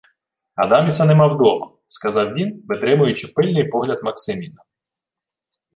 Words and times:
—Адаміса 0.55 1.05
нема 1.05 1.27
вдома,— 1.27 1.71
сказав 1.87 2.33
він, 2.33 2.63
витримуючи 2.67 3.27
пильний 3.27 3.67
погляд 3.67 3.99
Максиміна. 4.03 4.63